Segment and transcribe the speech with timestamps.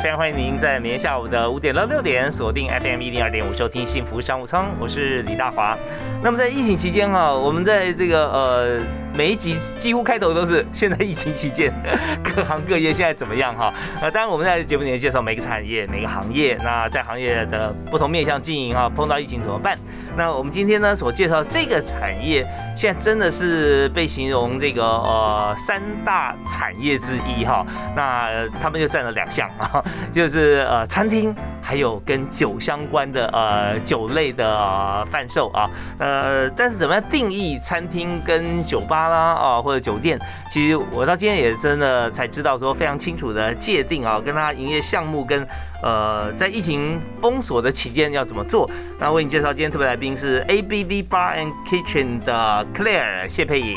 [0.00, 5.76] 非常欢迎您在每天下午的五点到六点锁定 FM 一零二点五收听幸福商务舱，我是李大华。
[6.22, 8.80] 那么在疫情期间哈，我们在这个呃。
[9.18, 11.74] 每一集几乎开头都是现在疫情期间
[12.22, 13.74] 各行各业现在怎么样哈？
[14.00, 19.76] 呃， 当然我们在节目里面介绍每个产业、每个行业，那在行业的不同面向经营哈，碰到疫情怎么办？
[20.16, 27.66] 那我们今天呢所介绍这个产业，现在真的是被形容这个呃三大产业之一哈。
[27.96, 29.84] 那他们就占了两项啊，
[30.14, 31.34] 就是呃餐厅，
[31.68, 35.68] 还有跟酒相关的呃酒类的贩售啊。
[35.98, 39.10] 呃，但是怎么样定义餐厅跟酒吧？
[39.10, 40.18] 啦啊，或者酒店，
[40.50, 45.46] 其实我到今天也真的才知道说非常清楚的界定啊，跟他营业项目跟
[45.82, 48.66] 呃在疫情封锁的期间要怎么做。
[48.98, 53.76] 那为你介绍今天特别来宾是 A B V Bar and Kitchen 的 Claire 谢佩颖。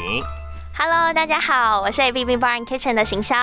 [0.77, 3.35] Hello，大家好，我是 A B V Bar and Kitchen 的行销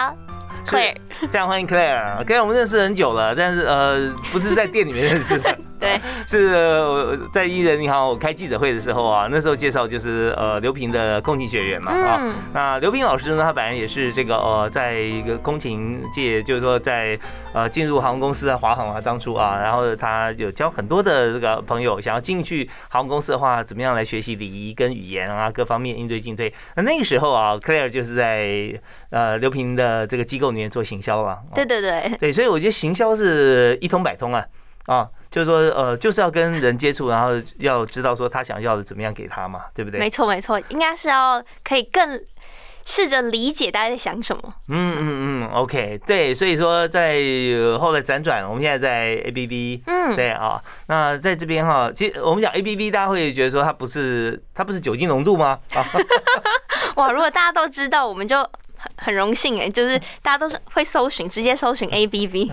[0.68, 2.24] Claire，非常欢迎 Claire。
[2.26, 5.58] Claire 我们认识很久了，但是呃不是在店里面认识的。
[5.80, 17.16] 对，是在艺人你好我开记者会的时候啊，那时候介绍就是呃刘平的空勤学员嘛啊，那刘平老师呢，他本来也是这个呃在一个空勤界，就是说在
[17.52, 26.52] 呃进入航空公司啊，华航啊当初啊，然后他有教很多的这个朋友想要进去航空公司的话，怎么样来学习礼仪跟语言啊，各方面应对进退。
[26.74, 31.38] 那那个时候啊，Claire 就是在呃刘平的这个机构里面做行销了。
[31.54, 34.44] 对对对，对，所以我觉得行销是一通百通啊
[34.88, 35.08] 啊。
[35.30, 40.00] 就是说，呃，就是要跟人接触，然后要知道说他想要的怎么样给他嘛，对不对？
[40.00, 42.18] 没错，没错，应该是要可以更
[42.86, 44.42] 试着理解大家在想什么。
[44.70, 47.16] 嗯嗯嗯，OK，对，所以说在
[47.78, 55.58] 后来辗转，我们现在在 ABB，嗯，对啊，那在这边哈，其实我们讲 ABB，大家会觉得说它不是它不是酒精浓度吗？
[56.96, 58.42] 哇，如果大家都知道，我们就。
[58.78, 62.52] 很很荣幸哎，就是大家都是会搜寻，直接搜寻 A B B。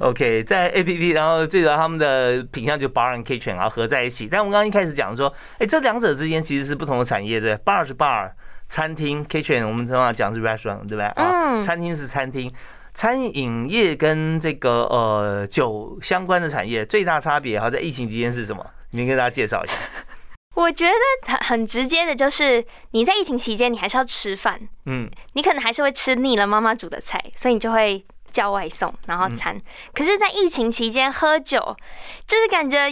[0.00, 4.28] OK，在 A P P，然后最主要他们的品相就 Bar and Kitchen 然后合在一起。
[4.30, 8.32] 但我们刚刚一开始讲说，哎，这两者之间其实是不同的产业，对？Bar 是 Bar，
[8.68, 11.04] 餐厅 Kitchen，我们通常讲是 Restaurant，对不对？
[11.04, 12.50] 啊，餐厅是餐厅，
[12.94, 18.64] 餐饮业跟这个呃酒相关的产业最大差别，哈，在疫情期间是什么？
[18.90, 19.74] 你跟大家介绍一下。
[20.56, 20.92] 我觉得
[21.30, 28.02] 很很直接的，就是你在疫情期间，你还是要吃饭，嗯，你可能还是会吃腻了妈妈煮的菜，所以你就会
[28.32, 29.60] 叫外送，然后餐。
[29.92, 31.76] 可是，在疫情期间喝酒，
[32.26, 32.90] 就是感觉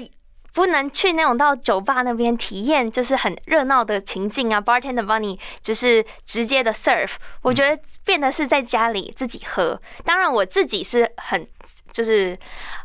[0.53, 7.13] 不能去那种到酒吧那边体验，就是很热闹的情境啊，bartender 帮你就是直接的 serve。
[7.41, 11.49] 我觉得变得是在家里自己喝，当然我自己是很。
[11.95, 12.37] 就是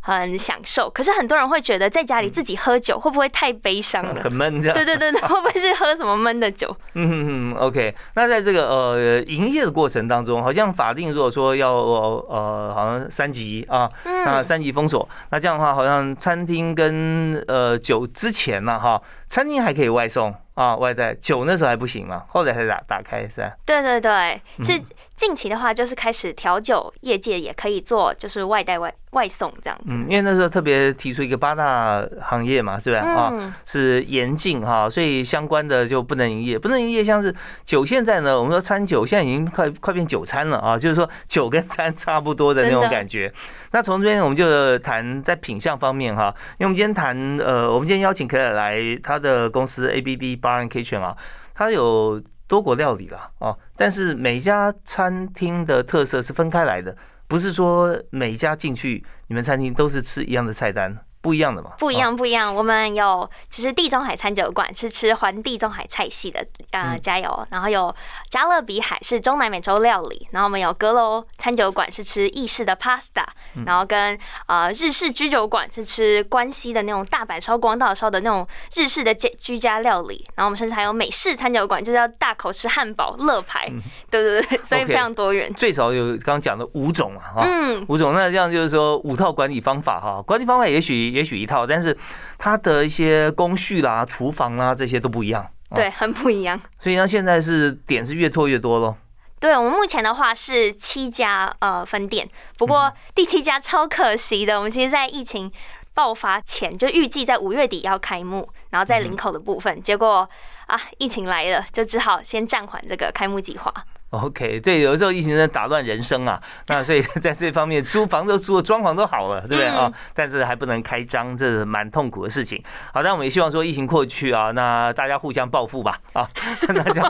[0.02, 4.22] 很享受，可是很多人会觉得在家里自己喝酒会不会太悲伤了？
[4.22, 4.75] 很闷，这样。
[4.78, 6.70] 对对对对， 会不会是喝什么闷的酒？
[6.94, 20.36] 嗯嗯 o k 那在这个呃营业的过程当中，好像法定如果说要呃好像三级啊，那三级封锁，那这样的话好像餐厅跟呃酒之前呢哈，餐厅还可以外送。
[20.60, 23.50] 啊，外带酒那时候还不行嘛，后来才打打开是吧？
[23.66, 24.78] 对对对，是
[25.16, 29.94] 近期的话就是开始调酒业界也可以做，就是外带外外送这样子。
[29.94, 33.00] 嗯，因为那时候特别提出一个八大行业嘛，是吧？
[33.00, 37.03] 啊，是严禁哈，所以相关的就不能营业，不能营业。
[37.03, 37.34] 像是
[37.66, 43.31] 酒现在呢，我们说餐酒现在已经快快变酒餐了啊，就是说酒跟餐差不多的那种感觉。
[43.72, 51.16] 那从这边我们就谈在品相方面哈，因为我们今天谈呃，我们今天邀请可以来他的公司 A B B Bar and Kitchen 啊，
[51.54, 56.95] 他有多国料理啦哦，但是每家餐厅的特色是分开来的，
[57.30, 61.06] 不是说每一家进去你们餐厅都是吃一样的菜单。
[61.30, 62.56] 不一样的嘛，不一样不一样。
[62.56, 67.96] 我们有就是地中海餐酒馆是吃环地中海菜系的呃加油，然后有
[68.31, 73.24] 加勒比海是中南美洲料理，然后我们有阁楼餐酒馆是吃意式的 pasta，
[73.64, 74.18] 然后跟
[74.48, 83.72] 呃日式居酒馆是吃关西的那种大阪烧、广岛烧的那种日式的居居家料理，然后我们甚至还有美式餐酒馆，就是要大口吃汉堡、乐牌，
[84.10, 85.54] 对对对，所以非常多元。
[85.54, 91.19] 最少有刚刚讲的五种啊，嗯，五种，那这样就是说五套管理方法哈，管理方法也许。
[91.19, 91.95] 也许一套，但是
[92.38, 95.45] 它的一些工序啦、厨房啦这些都不一样
[95.75, 96.60] 对，很不一样。
[96.80, 98.95] 所以那现在是点是越拓越多喽。
[99.39, 102.27] 对我们目前的话是七家呃分店，
[102.57, 105.51] 不过第七家超可惜的，我们其实，在疫情
[105.94, 110.27] 爆发前就预计在五月底要开幕，然后在林口的部分，结果
[110.68, 113.74] 啊疫情来了，就只好先暂缓这个开幕计划。
[114.12, 119.92] OK，对，有时候疫情在打乱人生啊，那所以 在这方面租房都租了，装潢都好了，对不对啊？
[120.16, 122.64] 但是还不能开张，这是蛮痛苦的事情。
[122.92, 126.28] 好，但我们也希望说疫情过去啊，那大家互相报复吧，啊，
[126.68, 127.04] 大家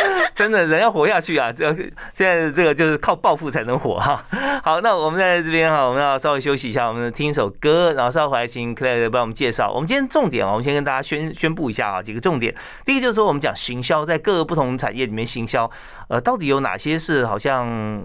[0.34, 1.74] 真的人要活下去啊，这
[2.12, 4.24] 现在这个就是靠暴富才能活哈。
[4.62, 9.72] 好，那我们在这边哈，我们要稍微休息一下，我们听一首歌，然后稍后回来请 Clare 帮我们介绍。
[9.72, 12.54] 我们今天重点啊，我们先跟大家宣宣布一下啊，几个重点。
[12.84, 15.70] 第一个就是说，我们讲行销，在各个不同产业里面行销。
[16.08, 18.02] 呃，到底有哪些是好像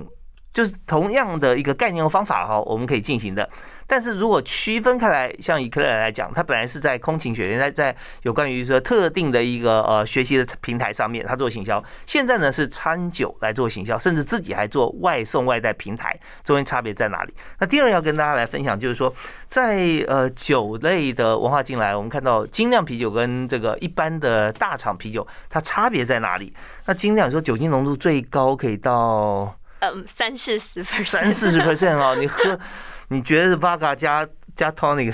[0.54, 3.50] 就是同样的一个概念和方法哈，我们可以进行的。
[3.88, 11.84] 但是如果区分开来，像以克莱来讲，他本来是在空勤学院，在在有关于说特定的一个呃学习的平台上面，他做行销。
[12.06, 17.34] 现在呢是餐酒来做行销，甚至自己还做外送外带平台，中间差别在哪里？
[17.60, 19.14] 那第二要跟大家来分享，就是说
[19.48, 19.76] 在
[20.08, 26.54] 呃酒类的文化进来，我们看到精酿啤酒跟这个一般的大厂啤酒，它差别在哪里？
[26.86, 32.58] 那精酿说酒精浓度最高可以到嗯三四十 percent，三四十 percent 啊，你喝。
[33.10, 34.26] 你觉得 Vaga 加
[34.56, 35.14] 加 Tonic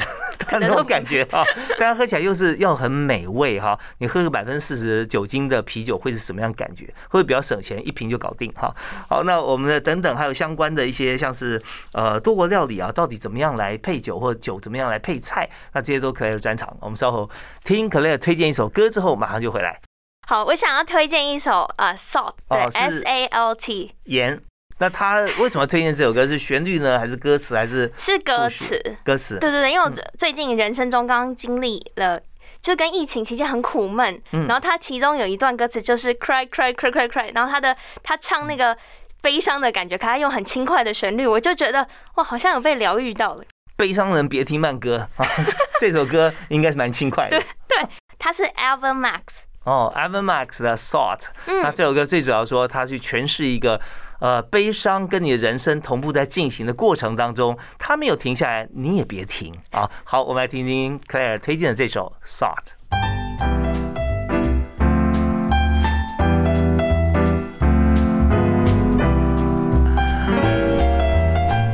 [0.52, 1.44] 那种感觉啊，
[1.80, 3.76] 大家喝起来又是要很美味哈。
[3.98, 6.94] 你喝个百分之四十酒精的啤酒会是什么样感觉？
[7.10, 8.72] 会比较省钱，一瓶就搞定哈。
[9.10, 11.60] 好，那我们的等等还有相关的一些像是
[11.94, 15.50] 呃多国料理啊，到底怎么样来配酒，或者酒怎么样来配菜？
[15.74, 16.78] 那这些都可以有专场。
[16.80, 17.28] 我们稍后
[17.64, 19.80] 听 Clare 推荐一首歌之后，马上就回来。
[20.28, 24.40] 好，我想要推荐一首啊，Salt，对，S A L T，盐。
[24.80, 26.28] 那他为什么推荐这首歌？
[26.28, 28.80] 是旋律呢，还是歌词，还是是歌词？
[29.04, 29.40] 歌词。
[29.40, 32.22] 对对对，因为我最近人生中刚刚经历了，
[32.62, 34.22] 就跟疫情期间很苦闷。
[34.32, 38.78] 然后他其中有一段歌词就是 cry cry cry cry cry，然后他的他唱那个
[39.20, 43.44] 悲伤的感觉，可他用很轻快的旋律，我就觉得哇，好像有被疗愈到了。
[43.76, 45.26] 悲伤人别听慢歌啊，
[45.82, 47.40] 这首歌应该是蛮轻快的。
[47.40, 47.46] 对
[47.82, 47.90] 对，
[48.20, 49.42] 他是 Alvin Max。
[49.64, 51.22] 哦，Alvin Max 的 Thought。
[51.48, 53.82] 那这首歌最主要说他去诠释一个。
[54.20, 59.88] 呃，悲伤跟你的人生同步在进行的过程当中，他没有停下来，你也别停啊！
[60.04, 62.56] 好，我们来听听 Claire 推荐的这首《Thought》。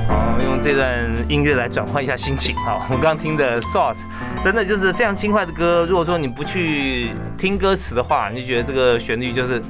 [0.09, 2.53] 好，用这段音乐来转换一下心情。
[2.57, 3.95] 好，我刚听的《Thought》
[4.43, 5.85] 真的就是非常轻快的歌。
[5.87, 9.61] 如果说你不去听歌词的话，你就觉得这个旋律就是。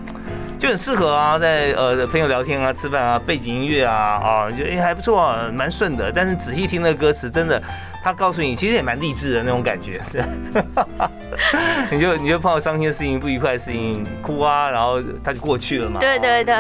[0.64, 3.94] 就很适合啊，在呃朋友聊天啊、吃饭啊、背景音乐啊
[4.24, 6.10] 啊，就哎还不错，蛮顺的。
[6.10, 7.62] 但是仔细听那歌词，真的，
[8.04, 10.02] 他告诉你其实也蛮励志的那种感觉。
[11.90, 16.02] 你就你就碰到伤心的事情、不愉快的事情，哭啊，然后他就过去了嘛。
[16.02, 16.56] 对对对，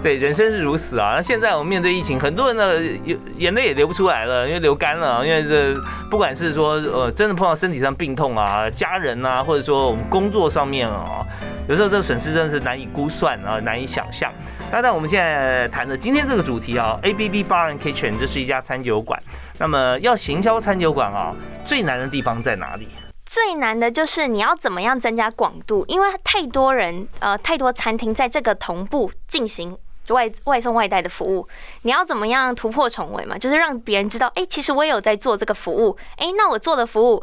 [0.00, 1.14] 对，人生是如此啊。
[1.16, 5.26] 那现在我们面对疫情，很多人的眼眼泪也流不出来了，因为流干了。
[5.26, 5.74] 因为这
[6.08, 11.26] 不管是说呃真的碰到身体上病痛啊、家人啊，或者说我们工作上面啊。
[11.68, 14.32] 有时候这个损失真的是难以估算啊，难以想象。
[14.72, 19.20] 那但我们现在谈的今天这个主题啊，A B B Bar and Kitchen，这是一家餐酒馆。
[19.60, 21.36] 那么要行销餐酒馆啊，
[21.66, 22.88] 最难的地方在哪里？
[23.26, 29.76] 最难的就是你要怎么样增加广度，因为太多人呃，太多餐厅在这个同步进行
[30.08, 31.46] 外外送外带的服务，
[31.82, 33.36] 你要怎么样突破重围嘛？
[33.36, 37.22] 就是让别人知道，哎，其实我也有在做这个服务，哎，那我做的服务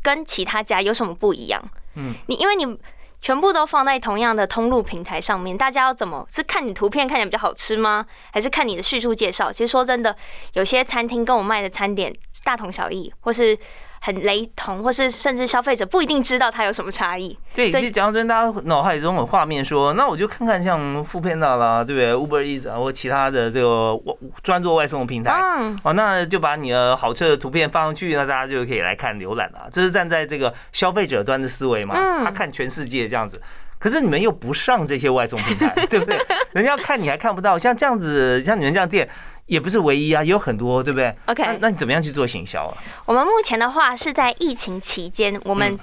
[0.00, 1.60] 跟其他家有什么不一样？
[1.96, 2.78] 嗯，你因为你。
[3.22, 8.04] 全部都放在同样的通路平台上面，大家要怎么是看你图片看起来比较好吃吗？
[8.30, 9.50] 还是看你的叙述介绍？
[9.50, 10.14] 其实说真的，
[10.52, 12.12] 有些餐厅跟我卖的餐点
[12.44, 13.56] 大同小异，或是。
[14.04, 17.38] 很雷同，或是甚至消费者不一定知道它有什么差异。
[17.54, 23.96] 对，其实讲到这，大家脑海中有画面，说那我就看看像富片大啦，对不对？Uber Eats 啊，或其他的这个
[24.42, 29.68] 专做外送的平台，嗯，哦，那就把你的好吃的图片放上去，那大家就可以来看浏览了。
[29.70, 31.94] 这是站在这个消费者端的思维嘛？
[32.24, 33.40] 他看全世界这样子，
[33.78, 36.18] 可是你们又不上这些外送平台， 对不对？
[36.54, 39.08] 人家看你还看不到，像这样子，像你们这样店。
[39.46, 42.76] 也不是唯一啊，有很多，对不对？OK，那那你怎么样去做行销啊？
[43.04, 45.78] 我们目前的话是在疫情期间，我们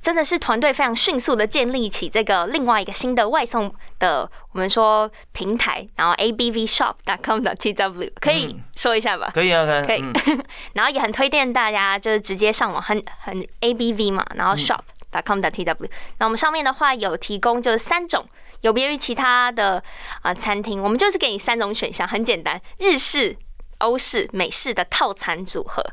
[0.00, 9.30] 真的是团队非常迅速的建立起这个另外一个新的外送的，我们说平台，然后 abvshop.com.tw 可以说一下吧？
[9.32, 10.02] 可以啊，可以。
[10.74, 15.88] 然后也很推荐大家就是直接上网，很很 abv 嘛，然后 shop.com.tw。
[16.18, 18.24] 那我们上面的话有提供就是三种。
[18.62, 19.80] 有别于其他的
[20.22, 23.36] 啊餐厅，我们就是给你三种选项，很简单：日式、
[23.78, 25.84] 欧式、美式的套餐组合。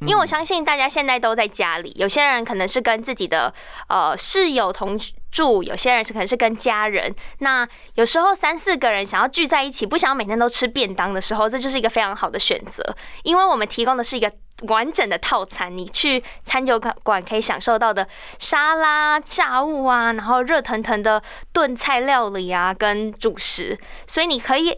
[0.00, 3.54] 因为我相信大家现在都在家里，有些人可能是跟自己的
[3.88, 4.98] 呃室友同
[5.30, 7.14] 住，有些人是可能是跟家人。
[7.38, 12.82] 那有时候三四个人想要聚在一起，不想要每天都吃便当的时候，这就是一个非常好的选择，
[13.22, 14.30] 因为我们提供的是一个
[14.68, 15.76] 完整的套餐。
[15.76, 18.06] 你去餐酒馆可以享受到的
[18.38, 24.76] 沙拉、炸物啊，然后热腾腾的炖菜料理啊，跟主食，所以你可以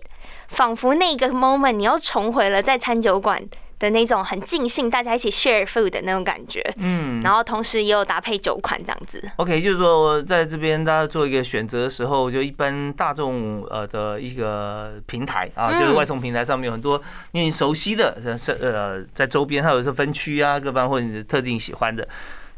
[0.49, 3.43] 仿佛那个 moment 你又重回了在餐酒馆。
[3.79, 9.23] 的那种很尽兴，大家一起 share food 的那种感觉，嗯，然后同时也有搭配酒款这样子。
[9.37, 17.01] OK，就是说在这边大家做一个选择的时候，就一般大众呃的一个平台啊，就是外送平台上面有很多
[17.33, 22.07] 你熟悉的，是呃在周边，还有时候分区啊，各方或者是特定喜欢的。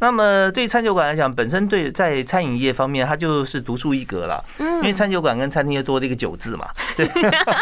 [0.00, 4.44] 那么对餐酒馆来讲，本身对在餐饮业方面，它就是独树一格了。
[4.58, 7.04] 嗯，因为餐酒馆跟餐厅又多了一个酒字嘛，对，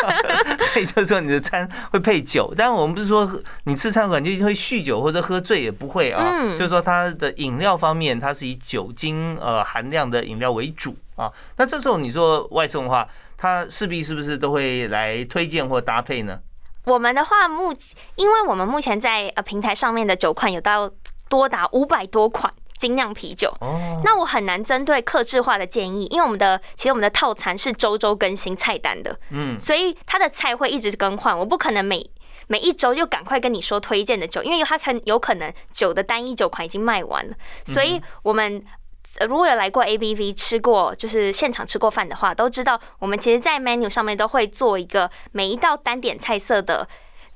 [0.68, 2.52] 所以就是说你的餐会配酒。
[2.54, 6.22] 但我们不是说你吃餐馆就会酗酒或者喝醉，也不会啊。
[6.22, 11.32] 嗯，就是说它的饮料方面，它是以酒精呃含量的饮料为主啊。
[11.56, 16.38] 那这时候你说外送的话，它势必是不是都会来推荐或搭配呢？
[16.84, 17.74] 我们的话目，
[18.14, 20.90] 因为我们目前在呃平台上面的酒款有到。
[21.28, 23.52] 多达五百多款精酿啤酒，
[24.04, 32.08] 那我很难针对克制化的建议，因为我们的其实我们的套餐是周周更新菜单的，嗯，所以它的菜会一直更换，我不可能每
[32.48, 38.62] 每一周就赶快跟你说推荐的酒，因为它很有可能酒的单一酒款已经卖完了，所以我们
[39.26, 46.86] 如果有来过 A B V 吃过，就是现场吃过饭的话，都知道我们其实，在 menu 上面都会做一个每一道单点菜色的。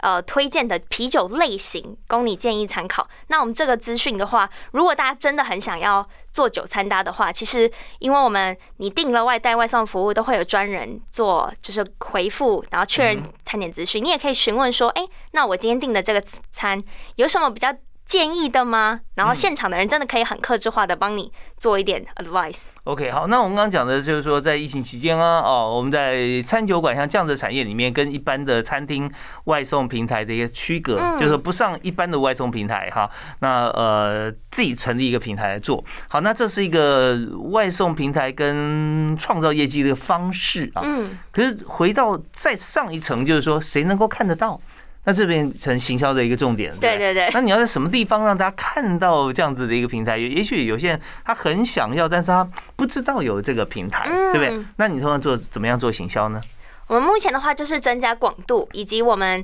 [0.00, 3.08] 呃，推荐的啤酒类型供你建议参考。
[3.28, 14.02] 那我们这个资讯的话，如果大家真的很想要做酒餐搭的话，其实因为我们你订了外带外送服务，都会有专人做，就是回复，然后确认餐点资讯。
[14.02, 16.82] 你也可以询问说，哎，那我今天订的这个餐
[17.16, 17.74] 有什么比较？
[18.10, 18.98] 建议的吗？
[19.14, 22.62] 然后现场的人真的可以很克制化的帮你做一点 advice。
[22.82, 29.08] OK，好，那我们刚刚讲的就是说，在疫情期间啊，哦，我们在餐酒馆像这样的产业里面，跟一般的餐厅
[29.44, 33.08] 外送平台的一个区隔，就是不上一般的外送平台哈。
[33.38, 37.16] 那呃，自己成立一个平台来做好，那这是一个
[37.52, 40.82] 外送平台跟创造业绩的方式啊。
[40.82, 41.16] 嗯。
[41.30, 44.60] 可是回到再上一层，就是说谁能够看得到？
[45.04, 47.30] 那这边成行销的一个重点，对对对。
[47.32, 50.18] 那你要在什么地方让大家看到这样子的一个平台？
[50.18, 54.64] 也许有些人他很想要，但是他不知道有这个平台，对不对？
[54.76, 56.38] 那你通常做怎么样做行销呢？
[56.86, 59.42] 我们目前的话就是增加广度，以及我们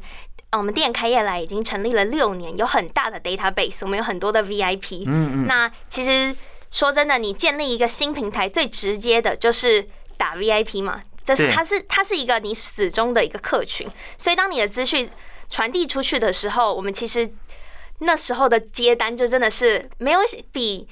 [0.53, 5.05] 我们店开业来已经成立了六年，有很大的 database，我们有很多的 VIP。
[5.07, 5.47] 嗯嗯。
[5.47, 6.37] 那其实
[6.71, 15.09] 说真的，你建立一个新平台最直接的就是打 VIP 嘛，这是它是它是一个你始终的一个客群，所以当你的资讯。
[15.49, 17.31] 传递出去的时候，我们其实
[18.01, 20.21] 那时候的接单就真的是没有
[20.53, 20.87] 比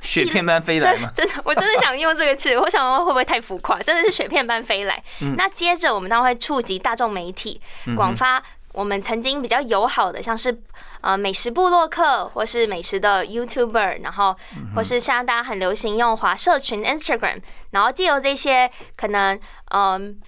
[0.00, 3.78] 雪片般飞来真的，我真的想用这个词，我想会不会太浮夸？
[3.80, 5.02] 真的是雪片般飞来。
[5.36, 7.60] 那接着我们当然会触及大众媒体，
[7.96, 10.56] 广发我们曾经比较友好的，像是
[11.00, 14.36] 呃美食部落客，或是美食的 YouTuber，然后
[14.74, 19.38] 或是像大家很流行用华社群 Instagram，然后借由这些可能
[19.70, 20.20] 嗯。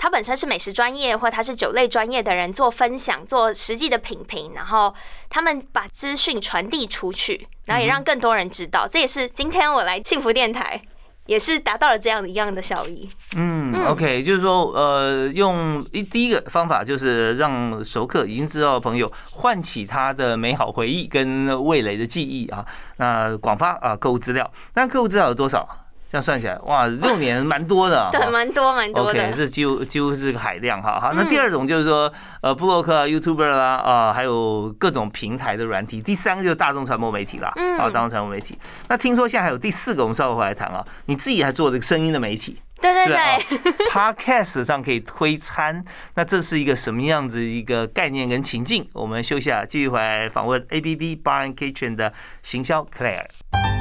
[0.00, 4.94] 他本身是美食专业，或他是酒类专业的人做分享，做实际的品评，然后
[5.28, 8.88] 他们把资讯传递出去，然后也让更多人知道。
[8.88, 10.80] 这也是今天我来幸福电台，
[11.26, 13.10] 也是达到了这样一样的效益。
[13.36, 22.64] 嗯，OK，就是说，呃，用一第一个方法就是让熟客已经知道的朋友唤起他的美好回忆跟味蕾的记忆啊。
[22.96, 25.68] 那广发啊，购物资料，那购物资料有多少？
[26.10, 29.10] 这样算起来，哇，六年蛮多的， 对，蛮多蛮多的。
[29.10, 30.98] OK，这几乎几乎是个海量，哈。
[30.98, 32.12] 好，那第二种就是说，
[32.42, 36.02] 呃，布洛克、YouTuber 啦，啊，还有各种平台的软体。
[36.02, 38.58] 第三个就是大众传播媒体啦，嗯，啊，大众传播媒体。
[38.88, 40.84] 那听说现在还有第四个，我们稍后回来谈啊。
[41.04, 43.62] 你自己还做这个声音的媒体，对对对
[43.92, 45.84] ，Podcast 上可以推餐，
[46.16, 48.88] 那这是一个什么样子一个概念跟情境？
[48.94, 52.12] 我们休息啊，继续回来访问 ABB Bar and Kitchen 的
[52.42, 53.79] 行销 Claire。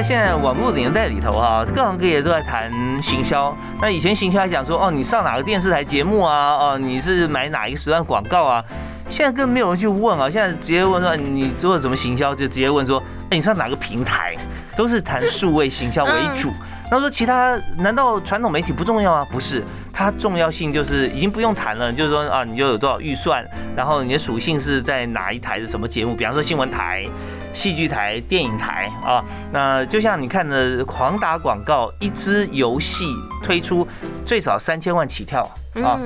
[0.00, 3.54] 在现在网络年代里头啊，各行各业都在谈行销。
[3.82, 6.56] 那以前行销还讲说，哦，你上哪个电视台节目啊？
[6.56, 8.64] 哦，你是买哪一个时段广告啊？
[9.10, 14.34] 现在更没有人去问啊，现在直接问说你做怎么行销，就直接问说，哎，你上哪个平台？
[14.74, 16.50] 都是谈数位行销为主。
[16.90, 19.26] 那说其他难道传统媒体不重要啊？
[19.30, 23.44] 不是，它重要性就是已经不用谈了，就是说啊，你就有多少预算，
[23.76, 27.06] 然后你的属性是在哪一台的什么节目，比方说新闻台、
[27.54, 29.24] 戏剧台、电影台啊。
[29.52, 33.04] 那就像你看的狂打广告，一支游戏
[33.42, 33.86] 推出
[34.24, 35.42] 最少三千万起跳
[35.82, 35.98] 啊。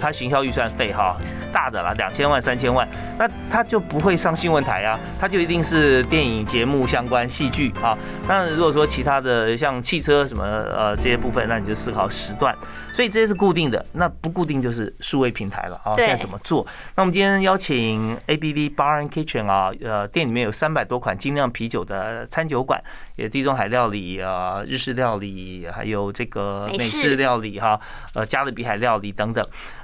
[0.00, 1.16] 它行销预算费哈
[1.52, 2.88] 大的啦，两千万三千万，
[3.18, 7.96] 那他就不会上新闻台啊，他就一定是电影节目相关戏剧啊。
[8.26, 12.56] 那如果说其他的像汽车什么呃这些部分，那你就思考时段。
[12.92, 15.94] 所以这些是固定的，那不固定就是数位平台了啊。
[15.96, 16.66] 现在怎么做？
[16.96, 22.82] 那我们今天邀请 A B V Bar and Kitchen 啊，呃，店里面有三百多款精酿啤酒的餐酒馆，
[23.16, 27.80] 也地中海料理啊、日式料理，还有这个美式料理哈，
[28.14, 29.42] 呃，加勒比海料理等等。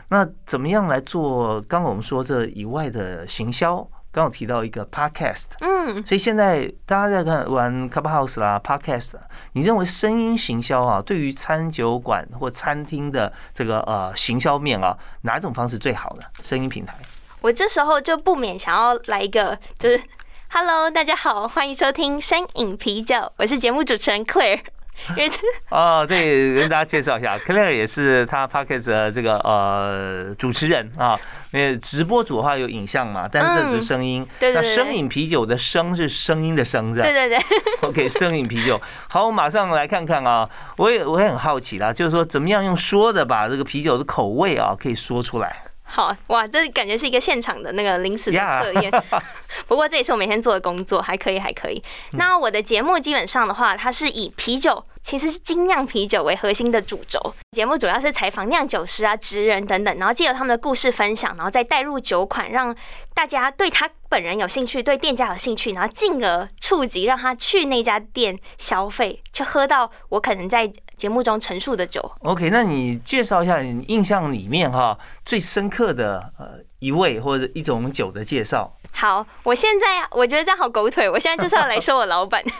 [0.08, 1.60] 那怎么样来做？
[1.62, 3.86] 刚刚我们说这以外的行销。
[4.12, 9.10] 刚刚提到一个 podcast，嗯，所以现在大家在看玩 Clubhouse 啦，podcast，
[9.52, 16.22] 你认为声音行销啊，对于餐酒馆或餐厅的这个呃行销面啊，哪种方式最好呢？
[16.42, 16.94] 声音平台，
[17.42, 20.00] 我这时候就不免想要来一个，就是
[20.48, 24.60] Hello，大家好，欢迎收听声影啤酒，我是节目主持人 Claire。
[25.16, 25.30] 因为
[25.70, 31.18] 哦，对，跟大家介绍一下， Claire 也是他 Podcast 的这个呃主持人啊。
[31.52, 34.26] 因为直播主的话有影像嘛，但是这只是声音。
[34.38, 34.68] 对对对。
[34.68, 37.06] 那声饮啤酒的声是声音的声，是吧？
[37.06, 37.38] 对对对。
[37.88, 38.78] OK，声饮啤酒。
[39.08, 45.62] 好，我马上来看看啊，我也我也很好奇啦，就是说怎么样用说的把这个啤酒的口味啊可以说出来。
[45.88, 48.92] 好哇，这感觉是一个现场的那个临时的测验。
[49.66, 51.82] 不过这也是我每天做的工作，还可以，还可以。
[52.12, 54.84] 那我的节目基本上的话，它是以啤酒。
[55.06, 57.20] 其实是精酿啤酒为核心的主轴，
[57.52, 62.74] 节目主要是采访酿酒师啊、职人等等，然后借由他们的故事分享，然后再带入酒款，让
[63.14, 72.02] 大家对他本人有兴趣，对店家有兴趣，然后进而触及让他去那家店消费，去喝到我可能在节目中陈述的酒。
[72.22, 78.72] OK，那你介绍一下你印象里面哈最深刻的呃一位或者一种酒的介绍。
[78.92, 82.42] 好，我现在我觉得这样好狗腿，我现在就是要来说我老板。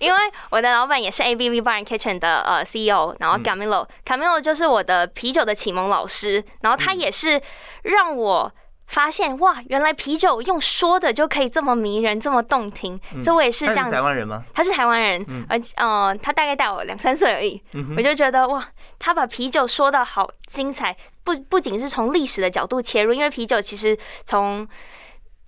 [0.00, 0.18] 因为
[0.50, 7.40] 我的老板也是 A B V Bar and Kitchen 的呃 CEO，然后 Camilo，Camilo 就是我的啤酒的启蒙老师，然后他也是
[7.82, 8.52] 让我
[8.86, 13.90] 发现哇，原来啤酒用说的就可以这么迷人，这么动听，所以我也是这样。
[13.90, 14.44] 台湾人吗？
[14.54, 17.60] 他是台湾人，而呃，他大概大我两三岁而已，
[17.96, 18.66] 我就觉得哇，
[18.98, 24.66] 他把啤酒说的好精彩，不不仅是从历史的角度切入，因为啤酒其实从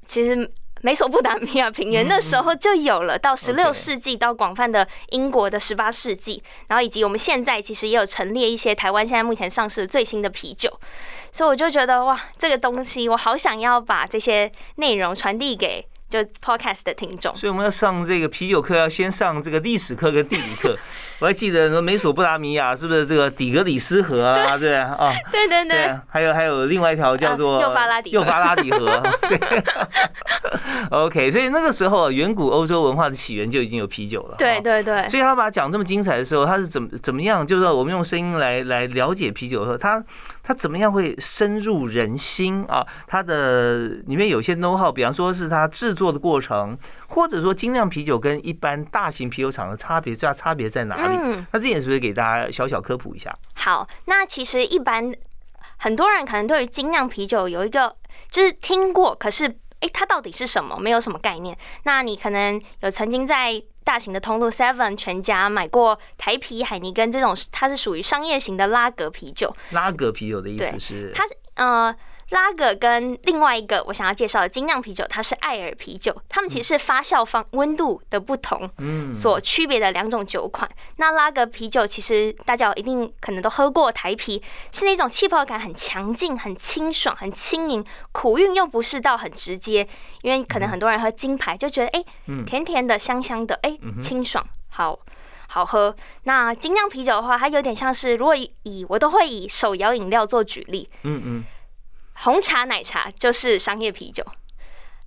[0.05, 0.51] 其实。
[0.83, 10.71] 美索不达米亚平原那时候就有了，到十六世纪到广泛的英国的十八世纪，然后以及我们现在其实也有陈列一些台湾现在目前上市的最新的啤酒，
[11.33, 15.87] 所以我就觉得哇，这个东西我好想要把这些内容传递给。
[16.09, 20.75] 就 podcast 的听众，所以我们要上这个啤酒课，要先上这个历史课跟地理课。
[21.21, 24.57] 我还记得说美索不达米亚是不是这个底格里斯河啊？
[24.59, 24.97] 对啊，
[25.31, 29.03] 对对对，还有还有另外一条叫做幼发拉底幼发拉底河。
[29.29, 29.39] 对
[30.91, 34.37] OK，所以那个时候远古欧洲文化的起源就已经有啤酒了。
[34.39, 37.47] 对对对，所以他把它讲这么精彩的时候，他是怎么怎么样？
[37.47, 40.03] 就是说我们用声音来来了解啤酒的时候，他。
[40.49, 42.83] 它怎么样会深入人心啊？
[43.07, 46.75] 它的里面有些 know how，比方说是它制作的过程，
[47.09, 51.19] 或者说精酿啤酒跟一般大型啤酒厂的差别，最大差别在哪里？
[51.21, 53.31] 嗯，那这点是不是给大家小小科普一下？
[53.57, 55.13] 好，那其实一般
[55.77, 57.95] 很多人可能对于精酿啤酒有一个
[58.31, 59.45] 就是听过，可是
[59.81, 60.79] 哎，它到底是什么？
[60.81, 61.55] 没有什么概念。
[61.83, 69.57] 那你可能有曾经在大型的通路 Seven 全家买过台啤、海尼根这种，它是属于商业型的拉格啤酒。
[69.71, 71.11] 拉格啤酒的意思是？
[71.15, 71.97] 它是呃。
[72.31, 80.69] 拉格跟另外一个我想要介绍的精酿啤酒，它是艾尔啤酒，它们其实是发酵方温度的不同，嗯，所区别的两种酒款。
[80.97, 89.89] 那拉格啤酒其实大家一定可能都喝过台啤，是那种气泡感很强劲、很清爽、很轻盈，苦韵又不是到很直接，
[90.21, 92.05] 因为可能很多人喝金牌就觉得哎，
[92.45, 94.99] 甜甜的、香香的，哎，清爽，好
[95.47, 95.97] 好喝。
[96.25, 101.45] 那精酿啤酒的话，它有点像是，如果以我都会以手摇饮料做举例，嗯嗯。
[102.23, 104.25] 红茶奶茶就是商业啤酒，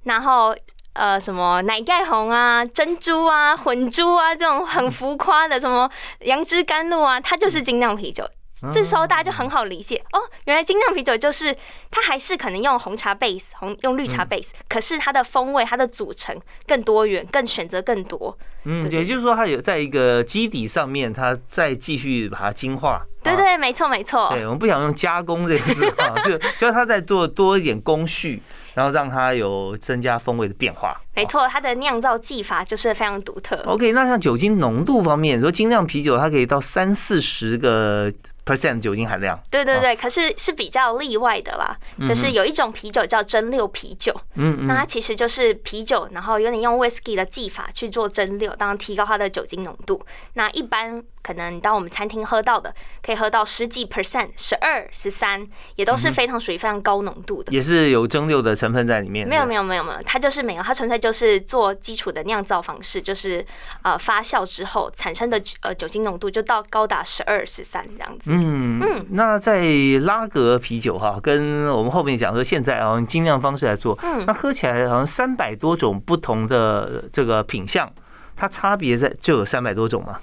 [0.03, 0.55] 然后
[0.93, 8.27] 呃什么奶盖红啊、珍珠啊、混珠啊这种很浮夸的什么杨枝甘露啊，它就是精酿啤酒。
[8.71, 11.55] 这时候大家就很好理解哦，原来精酿啤酒就是
[11.89, 16.35] 它还是可能用红茶 base 红用绿茶 base，可是它的风味它的组成
[16.67, 18.37] 更多元，更选择更多。
[18.63, 23.01] 嗯，也就是说它有在一个基底上面，它再继续把它精化。
[23.23, 24.29] 对对，没错没错。
[24.31, 28.41] 对，我们不想用加工这个字啊， 就就是它在做多一点工序，
[28.73, 30.99] 然后让它有增加风味的变化。
[31.15, 33.55] 没错，它的酿造技法就是非常独特。
[33.65, 38.11] OK，那像酒精浓度方面，说精酿啤酒它可以到三四十个
[38.45, 39.39] percent 酒精含量。
[39.49, 41.77] 对对对，可是是比较例外的啦，
[42.07, 50.03] 就是有一种啤酒叫蒸馏啤酒，嗯嗯，那它其实就是啤酒，然后有点用 whisky 的技法去做蒸馏，当然提高它的酒精浓度。
[50.33, 52.73] 那一般可能当我们餐厅喝到的，
[53.03, 57.51] 可以喝到十几 percent，十二、十三，也都是非常属于非常高浓度的。
[57.53, 59.27] 也是有蒸馏的成分在里面？
[59.27, 63.45] 没有没有没有没有，它就是没有，它纯粹就是做基础的酿造方式，就是
[63.83, 68.30] 呃发酵之后产生的呃酒精浓度就到高达十二、十三这样子。
[68.33, 69.61] 嗯嗯，那在
[70.03, 77.91] 拉格啤酒哈，跟我们后面讲说现在啊精酿方式来做，嗯，那喝起来好像三百多种不同的这个品相，
[78.35, 80.19] 它差别在就有三百多种嘛。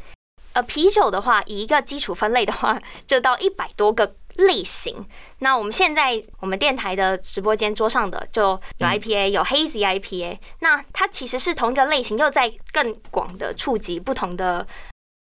[0.55, 5.07] 呃，啤酒的话，以一个基础分类的话，就到一百多个类型。
[5.41, 14.67] 那我们现在我们电台的直播间桌上的就有 IPA，有 Hazy IPA，那它其实是同一个类型，又在更广的触及不同的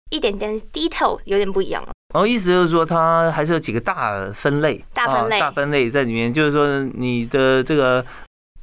[0.10, 1.92] 一点点 detail，有点不一样了。
[2.12, 6.34] 然后意思就是说，它还是有几个大分类，大分类，大分类在里面。
[6.34, 8.04] 就是说，你的这个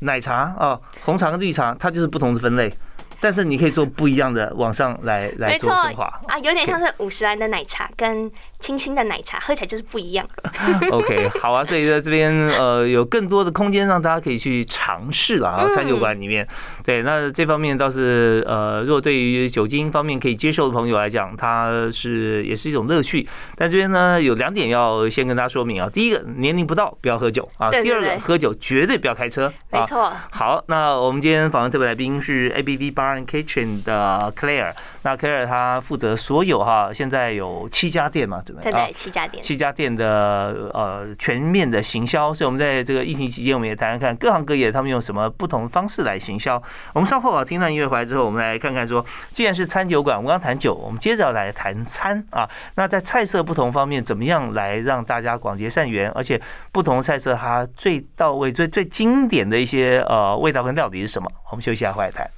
[0.00, 2.72] 奶茶啊，红茶跟绿茶，它就是不同的分类。
[3.20, 8.30] 但是你可以做不一样的，往上来来做升华啊，有点像是五十兰的奶茶跟
[8.66, 10.28] 清新的奶茶，喝起来就是不一样。
[10.90, 16.46] OK，好啊，所以在这边呃有更多的空间让大家可以去尝试了啊，餐酒馆里面。
[16.84, 23.26] 对，那这方面倒是呃，如果对于酒精方面可以接受的朋友来讲，它是也是一种乐趣。
[23.56, 29.52] 但这边呢有两点要先跟大家说明啊，第一个年龄不到不要喝酒啊，第二个喝酒绝对不要开车。
[29.70, 30.12] 没错。
[30.30, 33.06] 好，那我们今天访问特别来宾是 ABV 八。
[33.06, 38.72] Kitchen 的 Claire，那 Claire 她负责所有哈，现在有七家店嘛，对不对？
[38.72, 42.32] 对对，七家店，七家店的呃全面的行销。
[42.32, 46.62] 所以我们在这个疫情期间，我们也谈谈看各行各业他们用什么不同方式来行销。
[46.92, 52.48] 我们稍后啊听到音乐回来之后，我们来看看说，既然是餐酒馆，我们刚谈酒，我们接着要来谈餐啊。
[52.74, 56.10] 那在菜色不同方面，怎么样来让大家广结善缘？
[56.10, 56.40] 而且
[56.72, 61.28] 不同菜色它最到位、最最经典的一些呃味道跟料理是什么？
[61.50, 62.28] 我们休息一下，回来谈。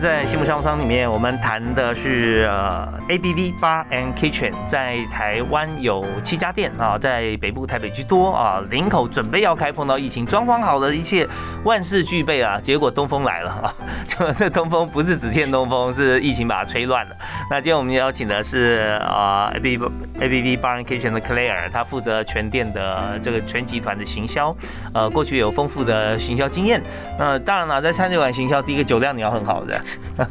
[0.00, 11.28] 在幸福商商里面，我们谈的是呃 A B V Bar and Kitchen，在台湾有七家店啊，在北部台北居多啊，林口准备要开，碰到疫情，装潢好了，一切
[11.64, 13.74] 万事俱备啊，结果东风来了啊！
[14.08, 17.14] 就 这东风不是只欠东风，是疫情把它吹乱了。
[17.50, 19.78] 那今天我们邀请的是啊 A B
[20.18, 24.56] A B V Bar and Kitchen 的 Claire，他负责全店的这个全集团的行销，
[24.94, 26.80] 呃，过去有丰富的行销经验。
[27.18, 29.78] 那当然了，在餐酒馆行销，第一个酒量你要很好的。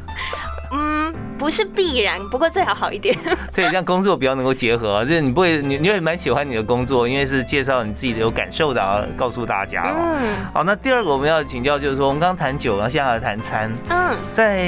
[0.72, 3.18] 嗯，不是必然，不过最好好一点。
[3.52, 9.82] 对，这样工作比较能够结合，就是你不会，你你会蛮喜欢你的工作，因为是介绍你自己的有感受的，告诉大家。
[9.98, 13.74] 嗯，好，那第二个我们要请教，就是说我们刚刚谈酒，然后现在来谈餐。
[13.90, 14.60] 嗯，在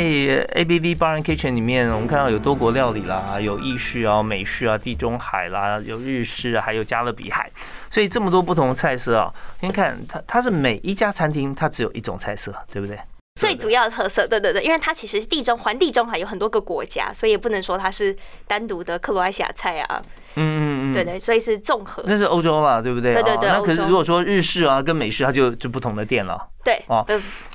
[0.56, 7.52] A B V Bar and Kitchen 里面，我们看到有多国料理啦，有意式啊、美式啊、地中海啦，有日式，还有加勒比海，
[7.92, 12.98] 所以这么多不同的菜色啊，先看它，它是每一家餐厅它只有一种菜色，对不对？
[13.40, 18.16] 最主要的特色，对对对，因为它其实地中环地中海有很多个国家，所以也不能说它是
[18.46, 20.02] 单独的克罗埃西亚菜啊。
[20.36, 22.04] 嗯嗯嗯，对对，所以是综合。
[22.06, 23.14] 那是欧洲嘛，对不对？
[23.14, 23.50] 对对对。
[23.50, 26.40] 那可是如果说日式啊跟美式，它就就不同的店了。
[26.64, 26.82] 对。
[26.88, 27.06] 哦，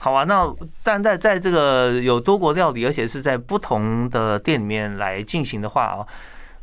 [0.00, 0.24] 好啊。
[0.24, 0.50] 那
[0.82, 6.06] 但在在这个有多国料理，而且是在不同的店里面来进行的话啊。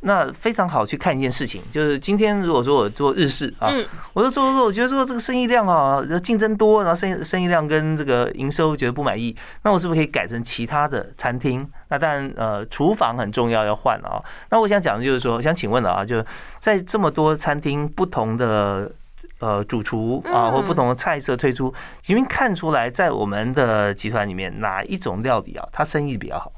[0.05, 3.71] 那非常好去看一件事情，就是今天如果说我做日式啊，
[4.13, 11.65] 我就做做做，我觉得说这个生意量啊，竞争多，然后生意生意量跟这个营收觉得不满意，那我是不是可以改成其他的餐厅？
[11.87, 14.21] 那当然，呃，厨房很重要，要换啊。
[14.49, 16.25] 那我想讲的就是说，想请问了啊，就是
[16.59, 18.91] 在这么多餐厅不同的
[19.39, 21.73] 呃主厨啊，或不同的菜色推出，
[22.07, 26.51] 因为看出来在我们的集团里面哪一种料理啊，它生意比较好？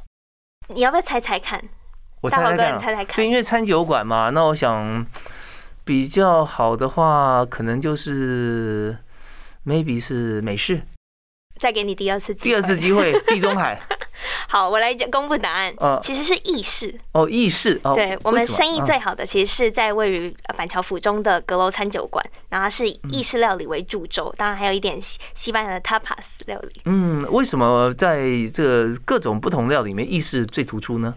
[0.69, 1.63] 你要不要猜猜看？
[2.25, 2.41] 我猜
[2.77, 5.05] 猜看，对，因为餐酒馆嘛，那我想
[5.83, 8.97] 比较好的话，可能就是
[9.65, 10.81] maybe 是美式。
[11.57, 13.79] 再给你第二次机会，第二次机会，地中海。
[14.49, 15.73] 好，我来讲公布答案。
[15.77, 16.93] 呃，其实是意式。
[17.13, 17.75] 哦，意式。
[17.93, 26.81] 对我们生意最好的，其实是在位于板桥府中的阁楼餐酒馆，然后是以意式料理为主轴，当然还有一点西西班牙的 tapas 料理。
[26.85, 31.15] 嗯，为什么在这各种不同料理里面，意式最突出呢？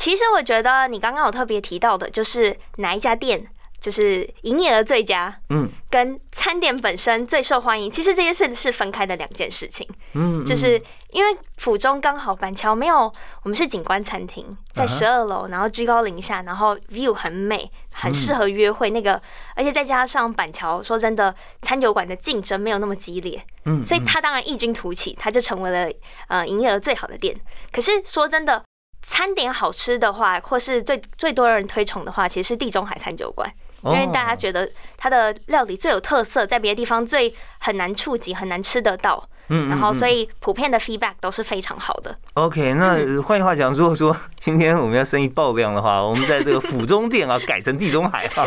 [0.00, 3.46] 其实我觉得你刚刚有特别提到的，就是哪一家店
[3.78, 9.86] 就是营业额最佳，嗯，跟餐点本身最受欢迎，其实这件事是分开的两件事情。
[10.14, 18.88] 嗯，就是因为府中刚好板桥没有，我们是景观餐厅，在十二楼，然后居高临下，然后 view 很美，很适合约会。
[18.88, 19.20] 那个，
[19.54, 25.92] 而且再加上板桥，说真的，餐酒馆的竞争没有那么激烈，嗯，所以它当然异军突起，它就成为了
[26.28, 27.38] 呃营业额最好的店。
[27.70, 28.62] 可是说真的，
[29.02, 33.50] 餐点好吃的话，或是最最多人推崇的话，其实是地中海餐酒馆。
[33.82, 39.26] 因为大家觉得它的料理最有特色，在别的地方最很难触及、很难吃得到。
[39.48, 42.14] 嗯，然后所以普遍的 feedback 都是非常好的。
[42.34, 48.44] OK，那换句话讲，如果说 今天我们要生意爆量的话，我们在这个府中店啊改成地中海啊，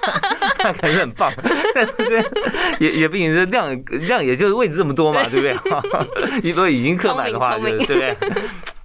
[0.62, 1.32] 那肯定很棒。
[1.74, 2.30] 但 是
[2.78, 6.50] 也也不仅是量量，也就是位置这么多嘛，对不对？
[6.50, 8.14] 如果已经客满的话，对不对？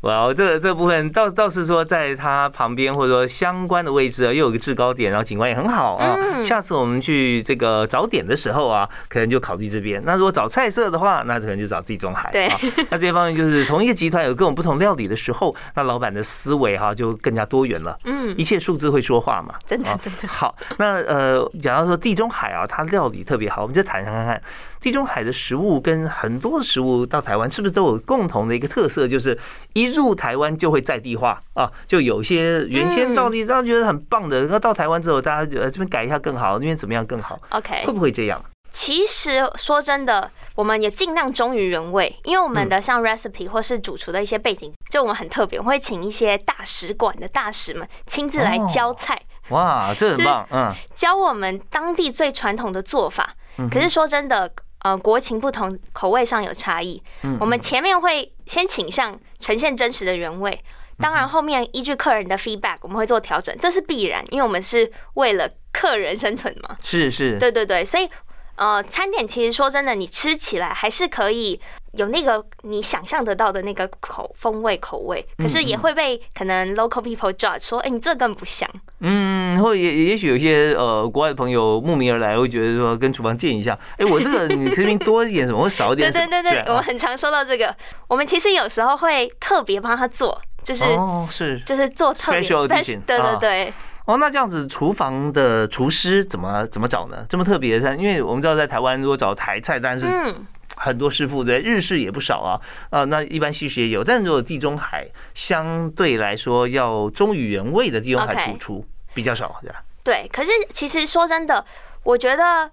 [0.01, 6.17] 哇，这这部分倒倒是说，在它旁边或者说相关的位置啊，又有个制高点，然后景观也很好啊。
[6.43, 10.01] 下次我们去这个找点的时候啊，可能就考虑这边。
[10.03, 12.31] 那如果找菜色的话，那可能就找地中海。
[12.31, 12.49] 对，
[12.89, 17.95] 那这方面就是同一个集团有各种不同料理的时候，那老板的思维哈就更加多元了。
[18.05, 19.53] 嗯，一切数字会说话嘛？
[19.67, 20.27] 真的真的。
[20.27, 24.41] 好，那呃，讲到说地中海啊，它料理特别好，我们就谈看看
[24.79, 29.37] 地中海的食物跟很多的食物到台湾是不是都有共同的一个特色，就是
[29.73, 29.90] 一。
[29.93, 38.43] 入台湾就会在地化啊，就有些原先到底大家觉得很棒的，然后到台湾之后，大家觉得这边改一下更好，那边怎么样更好？OK，会不会这样？
[38.71, 49.21] 其实说真的，我们也尽量忠于原味，因为我们的像 recipe 或是主厨的一些背景，就我们很特别，我会请一些大使馆的大使们亲自来教菜。
[49.49, 53.33] 哇，这很棒，嗯，教我们当地最传统的做法。
[53.69, 54.51] 可是说真的。
[54.83, 57.01] 呃，国情不同，口味上有差异。
[57.23, 60.63] 嗯，我们前面会先倾向呈现真实的原味，
[60.99, 66.77] 当然后面依据客人的 feedback，我们会做调整，这是必然，因为我们是为了客人生存嘛。
[66.83, 68.09] 是是，对对对，所以
[68.55, 71.59] 呃，餐点其实说真的，你吃起来还是可以。
[71.93, 78.69] 有那个你想象得到的那个口风味口味，可是也会被可能 local people judge 说，哎，你这更不像。
[79.01, 86.09] 嗯，或也也许有些呃国外的朋友慕名而来，会觉得说跟厨房见一下，哎，我这个你这边多一点什么，或少一点。
[86.13, 87.75] 对对对对，我很常收到这个。
[88.07, 92.67] 我们其实有时候会特别帮他做，就是哦是，就是做特别 special。
[93.05, 93.73] 对对对。
[94.05, 97.25] 哦，那这样子厨房的厨师怎么怎么找呢？
[97.29, 100.47] 这么特别的，因为我们知道在台湾如果找台菜，但是嗯。
[100.83, 102.57] 很多师傅对日式也不少啊，
[102.89, 109.83] 啊，那一般西式也有，但是如果地中海相对来说要忠于原味的地中海主厨比较少，对吧？
[110.03, 111.63] 对，可是其实说真的，
[112.01, 112.71] 我觉得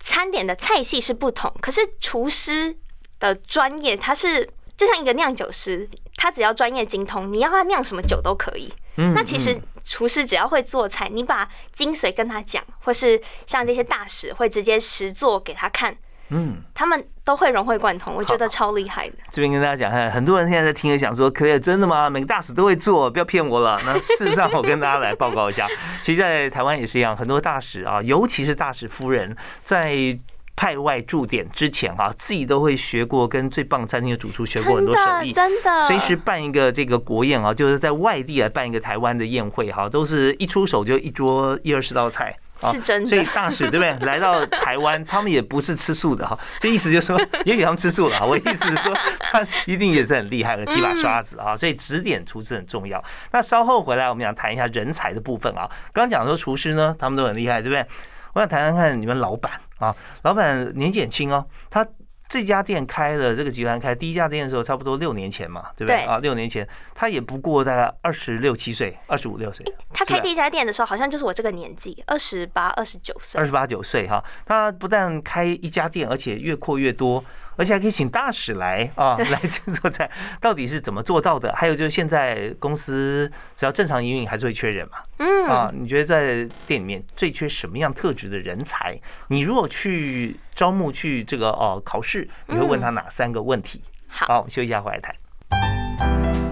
[0.00, 2.74] 餐点的菜系是不同，可是厨师
[3.20, 5.86] 的专业，他是就像一个酿酒师，
[6.16, 8.72] 他只要专业精通，你要他酿什么酒都可以。
[8.96, 15.94] 嗯，那其实厨师只要会做菜，你把精髓跟他讲，或是像这些大使会直接实做给他看。
[16.34, 19.16] 嗯，他们都会融会贯通，我觉得超厉害的。
[19.30, 22.08] 这边跟大家讲看，很多人现在在听着想说，可以真的吗？
[22.08, 23.78] 每个大使都会做，不要骗我了。
[23.84, 25.68] 那事实上，我跟大家来报告一下，
[26.02, 30.18] 其实，在台湾也是一样，很多大使啊，尤其是大使夫人，在
[30.56, 35.80] 派外驻点之前啊，自己都会学过跟最棒餐厅的主厨学过很多手艺，真的。
[35.86, 42.34] 随时办一个这个国宴啊，就是在外地来办一个台湾的宴会哈，都是一出手就一桌一二十道菜。
[42.70, 43.92] 是真的，所以大使对不对？
[44.06, 46.38] 来到台湾，他们也不是吃素的哈。
[46.60, 48.26] 这意思就是说， 也许他们吃素了。
[48.26, 51.56] 我意思是说，他一定也是很厉害的几把刷子啊。
[51.56, 53.02] 所以指点厨师很重要。
[53.32, 55.68] 那稍后回来，我们想谈一下人才的部分啊。
[55.92, 57.86] 刚刚讲说厨师呢，他们都很厉害，对不对？
[58.34, 61.86] 我想谈谈看你们老板啊，老板年纪很轻哦，他。
[62.32, 66.16] 这家店开了，这个集团开第一家店的时候，差不多六年前嘛，对不对啊？
[66.16, 69.62] 六年前，他也不过大概二十六七岁，二十五六岁。
[69.92, 73.38] 他开第一家店的时候，好像就是我这个年纪，二十八、二十九岁。
[73.38, 77.22] 二十八九岁哈，他不但开一家店，而且越扩越多。
[77.56, 79.38] 而且还可以请大使来啊， 来
[79.80, 80.10] 做菜，
[80.40, 81.52] 到底是怎么做到的？
[81.54, 84.98] 还有就是现在公司只要正常营运，还是会缺人嘛？
[85.18, 88.98] 嗯啊，你觉得在店里面最缺什么样特质的人才？
[89.28, 93.82] 你如果去招募去这个哦考试，你会问他哪三个问题？
[94.08, 96.51] 好，我们休息一下，回来谈。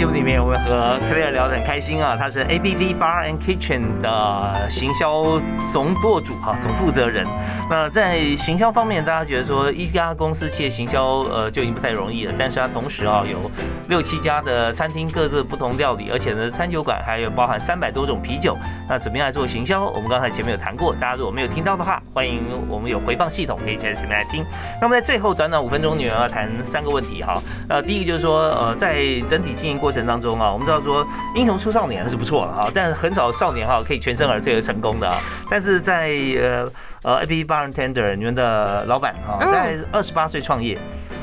[0.00, 2.16] 节目里面，我们和 Claire 聊得很开心啊。
[2.18, 5.38] 他是 ABV Bar and Kitchen 的行销
[5.70, 7.22] 总舵主哈，总负责人。
[7.68, 12.32] 那在行销方面，大家觉得说一家公司企业行销呃就已经不太容易了。
[12.38, 13.50] 但是它同时啊有
[13.88, 18.56] 六七家的餐厅，各自不同料理，而且呢餐酒馆还有包含三百多种啤酒。
[18.88, 19.84] 那怎么样来做行销？
[19.84, 24.42] 我们刚才前面有谈过，大家如果没有听到的话，欢迎我们有回放系统可以在前面来听。
[24.80, 27.34] 那么在最后短短五分钟，你们要谈三个问题哈。
[27.68, 30.00] 呃，第一个就是说呃在整体经营过程。
[30.00, 35.20] 程当中啊，我们知道说英雄出少年是不错了哈，但是很少少年哈可以全身而退而成功的啊。
[35.50, 36.72] 但是在呃
[37.02, 40.78] 呃 A P Bartender 你们的老板哈，在二十八岁创业，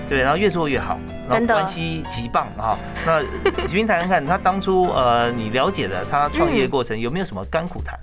[0.07, 2.77] 对，然后越做越好，真的关系极棒哈。
[3.03, 3.19] 那
[3.67, 7.97] 徐斌谈谈看，他当初呃你了解的他创业过程有没有什么甘苦谈？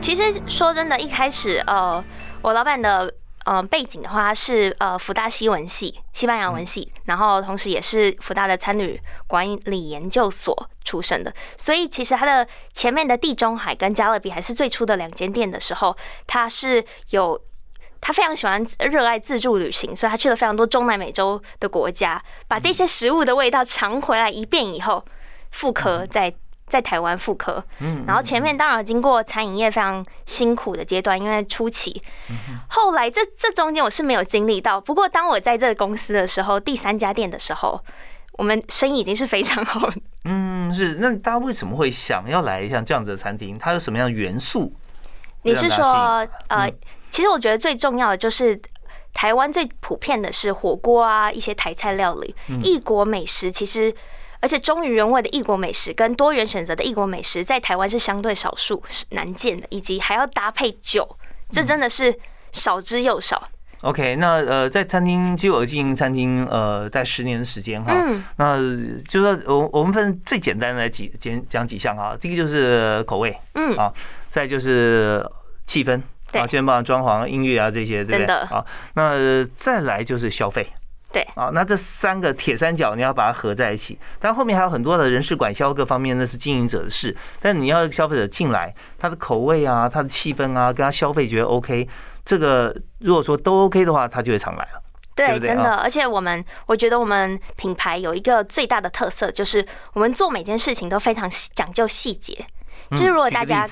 [0.00, 2.02] 其实说真的，一开始呃
[2.42, 3.08] 我老板的。
[3.48, 17.40] 呃，背景的话是呃，福大西文系，西班牙文系，然后同时也是福大的参与管理研究所出身的，所以其实他的前面的地中海跟加勒比还是最初的两间店的时候，他是有
[18.02, 25.02] 他非常喜欢热爱自助旅行，所以他去了非常多中南美洲的国家，把这些食物的味道尝回来一遍以后，
[25.52, 26.34] 复刻在。
[26.68, 32.02] 在台湾复刻，嗯，然后前面当然经过餐饮业非常辛苦的阶段，因为初期，
[32.68, 34.80] 后来这这中间我是没有经历到。
[34.80, 37.82] 不过当我在这个公司的时候，第三家店的时候，
[38.32, 39.90] 我们生意已经是非常好。
[40.24, 40.96] 嗯，是。
[41.00, 43.58] 那大家为什么会想要来像这样子的餐厅？
[43.58, 44.72] 它有什么样的元素？
[45.42, 46.70] 你是说，呃，
[47.10, 48.60] 其实我觉得最重要的就是
[49.14, 53.94] 台湾最普遍的是火锅啊，一些台菜料理，异国美食，其实。
[54.40, 61.08] 而且忠于原味的异国美食跟多元选择的异国美食，在台湾是相对少数、是难见的，以及还要搭配酒，
[61.50, 62.14] 这真的是
[62.52, 63.48] 少之又少。
[63.82, 68.56] OK，那呃，在餐厅其实我经营餐厅，呃，在十年的时间哈，嗯那
[69.08, 73.92] 就说我我们分最简单的几讲讲几项哈，第一个就是口味，嗯，啊，
[74.30, 75.24] 再就是
[75.68, 78.34] 气氛，啊，肩膀装潢、音乐啊这些，对不对？
[78.34, 80.66] 啊，那再来就是消费。
[81.10, 87.16] 对啊，那这三个铁三角你要把它合在一起，但后面还有很多的人事管销各方面，那是经营者的事。
[87.40, 91.88] 但你要消费者进来，他的口味啊，他的气氛啊，跟他消费觉得 OK，
[92.26, 94.82] 这个如果说都 OK 的话，他就会常来了。
[95.14, 95.74] 对，真的。
[95.76, 102.46] 而且我们，我觉得我们品牌有一个最大的特色，就是我们做每件事情都非常讲究细节。
[102.90, 103.68] 就是如果大家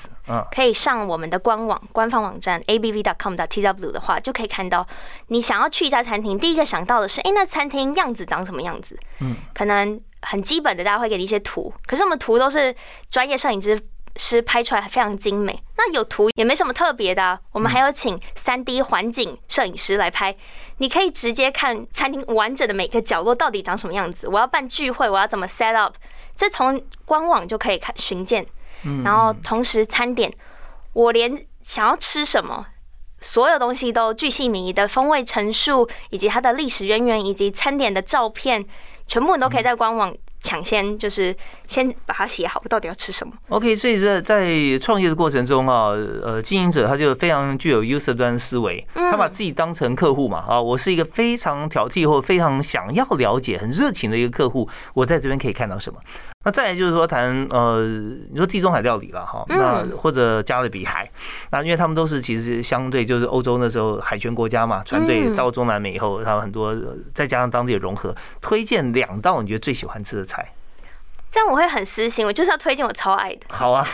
[0.50, 4.86] 可以上我们的官网官方网站 a b v dot com dot t w 的话，就可以看到
[5.28, 8.98] 你想要去一家餐厅，第一个想到的是，哎，那餐厅样子长什么样子？
[9.20, 12.74] 嗯，可能很基本的，大家会给你一些图，可是我们图都是
[13.10, 13.80] 专业摄影师
[14.16, 15.62] 师拍出来，非常精美。
[15.76, 20.34] 那有图也没什么特别的，我们还有请三 D 环境摄影师来拍，
[20.78, 24.26] 你可以直接看餐厅完整的每个角落到底长什么样子。
[24.26, 25.94] 我要办聚会，我要怎么 set up？
[26.34, 28.46] 这从官网就可以看寻见。
[29.04, 30.32] 然后同时餐点，
[30.92, 32.66] 我连想要吃什么，
[33.20, 38.64] 所有东西都巨细靡遗的风味陈述，以及它的历史渊源，以及餐点的照片，
[39.06, 40.14] 全部你都可以在官网。
[40.38, 41.34] 抢先就是
[41.66, 45.88] 先把它写好，到底要吃什么？OK，所以在在创业的过程中啊，
[46.22, 55.98] 呃，经营者他就非常具有 user 端思维，他把自己当成客户嘛啊，我是一个非常挑剔或非常想要了解、很热情的一个客户，我在这边可以看到什么？
[56.46, 57.82] 那再来就是说谈呃，
[58.30, 61.10] 你说地中海料理了哈，那或者加勒比海，
[61.50, 66.72] 那因为他们都是其实相对就是欧洲那时候海权国家嘛，船队到中南美以后，他们很多
[67.12, 70.52] 再加上当地的融合，推荐两道你觉得最喜欢吃的菜。
[71.28, 73.40] 这样我会很私心，我就是要推荐我超爱的。
[73.48, 73.84] 好啊，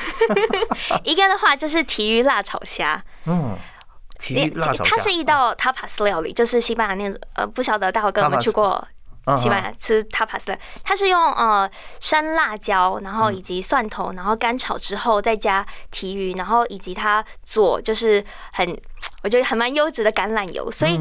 [1.04, 3.02] 一个的话就是提鱼辣炒虾。
[3.24, 3.56] 嗯，
[4.18, 8.86] 提鱼辣炒虾，它是一道 tapas 料理，就是西班牙那呃，不晓得大伙哥有没有去过。
[9.36, 18.76] 西班牙吃 tapas 的，它是用呃生辣椒，然后以及蒜头，然后干炒之后再加提鱼，然后以及它佐就是很
[19.22, 20.98] 我觉得还蛮优质的橄榄油，所以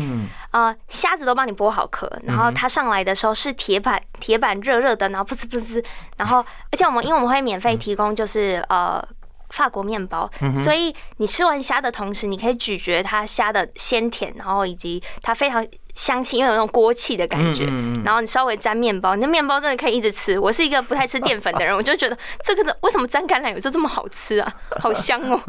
[0.51, 5.83] 呃虾子都帮你剥好壳，然后它上来的时候是铁板铁板热热的，然后噗呲噗呲，
[6.17, 9.03] 然后而且我们因为我们会免费提供就是呃
[9.49, 10.29] 法国面包，
[10.63, 15.65] 所以你吃完虾的同时，你可以咀嚼它虾的鲜甜，然后以及它非常。
[15.95, 17.65] 香气，因为有那种锅气的感觉，
[18.03, 20.37] 然后你稍微沾面包，你的面包真的可以一直吃。
[20.39, 24.53] 我是一个不太吃淀粉的人， 我就觉得这个为什么沾橄榄油就这么好吃啊？
[24.79, 25.39] 好香哦！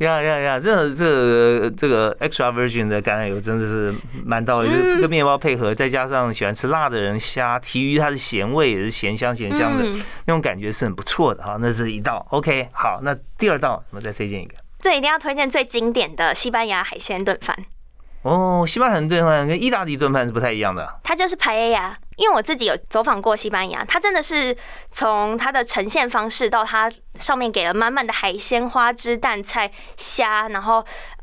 [0.00, 3.94] 呀呀呀，这这这个 extra virgin 的橄榄油真的是
[4.24, 9.84] 蛮到位，就跟面包配合，再加上喜欢吃辣的人，虾、提鱼它的咸味也是咸香咸香的，
[10.26, 11.56] 那种感觉是很不错的哈。
[11.60, 17.56] 那是一道，OK，好，那第二道我们再推荐一个，这一定要推荐最经典的西班牙海鲜炖饭。
[18.24, 20.98] 哦，西班牙炖饭跟意大利炖饭是不太一样的。
[21.02, 24.56] 它就是排 A 呀，因为我自己有走访过西班牙，它真的是
[24.90, 30.82] 从它的呈现方式到它上面给了满满的海鲜、花枝、蛋菜、虾，然后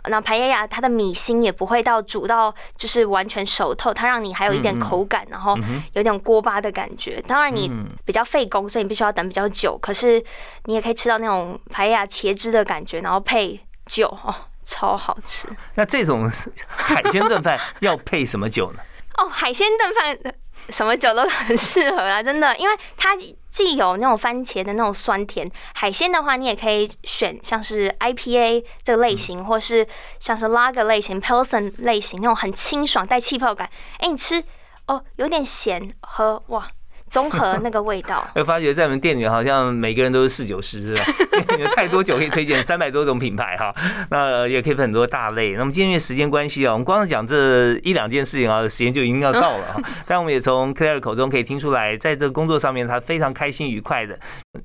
[0.09, 5.57] 那排 A 呀，它的米心也不会到煮到就是完全熟透，它让你还有一点口感，然后
[5.93, 7.19] 有点锅巴的感觉。
[7.25, 7.67] 当然你
[8.05, 10.23] 比较费工，所以你必须要等比较久，可是
[10.65, 14.36] 你也可以吃到那种排呀茄汁的感觉，然后配酒哦。
[14.64, 15.47] 超好吃！
[15.76, 16.30] 那这种
[16.68, 18.80] 海鲜炖饭 要配什么酒呢？
[19.18, 20.34] 哦，海鲜炖饭
[20.70, 23.09] 什么酒都很适合啊，真的，因为它
[23.51, 29.86] 既有那种番茄的那种酸甜，海鲜的话，你也可以选像是 IPA 这个类型，或是
[30.20, 33.70] 像是 Lager 类型、Pilsen 类型那种很清爽带气泡感。
[33.97, 34.41] 哎，你吃
[34.88, 36.68] 哦，有点咸，喝哇。
[37.12, 41.03] 综合那个味道， 我发觉在我们店里好像每个人都是侍酒师，是吧？
[41.59, 43.76] 有太多酒可以推荐，三百多种品牌哈，
[44.09, 45.51] 那也可以分很多大类。
[45.51, 49.82] 那么今天因为时间关系啊，我们光是讲这一两件事情啊，时间就已经要到了哈。
[50.07, 54.18] 但我们也从 Claire 口中可以听出来，在这个工作上面他非常开心愉快的。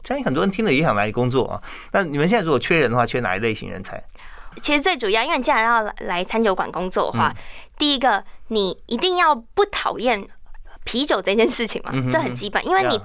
[0.04, 1.60] 相信很多人听了也想来工作啊。
[1.92, 4.00] 那你们现在如果缺人的话，缺哪一类型人才？
[4.62, 7.32] 其实最主要，因为你既然要来餐酒馆工作的话，
[7.76, 10.24] 第一个你一定要不讨厌。
[10.86, 12.98] 啤酒这件事情嘛，这很基本，因为你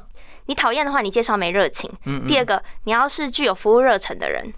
[0.46, 1.92] 你讨厌的话，你介绍没热情。
[2.28, 4.54] 第二个，你要是具有服务热忱的人。